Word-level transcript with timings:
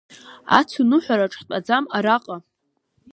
Ацуныҳәараҿ 0.57 1.33
ҳтәаӡам 1.39 1.83
араҟа. 1.97 2.37